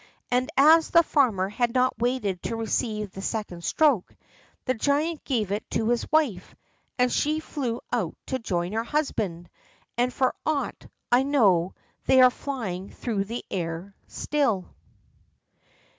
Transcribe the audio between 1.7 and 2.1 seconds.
not